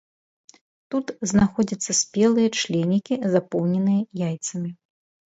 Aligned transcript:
Тут 0.93 1.11
знаходзяцца 1.31 1.91
спелыя 1.97 2.47
членікі, 2.61 3.17
запоўненыя 3.35 4.01
яйцамі. 4.29 4.71